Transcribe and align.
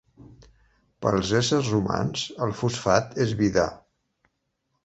Pels 1.05 1.33
éssers 1.41 1.69
humans 1.79 2.25
el 2.47 2.57
fosfat 2.63 3.15
és 3.27 3.37
vida. 3.43 3.71